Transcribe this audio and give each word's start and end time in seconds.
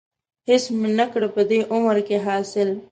هېڅ 0.49 0.63
مې 0.79 0.89
نه 0.99 1.05
کړه 1.11 1.27
په 1.35 1.41
دې 1.49 1.59
عمر 1.73 1.97
کې 2.07 2.17
حاصل. 2.25 2.69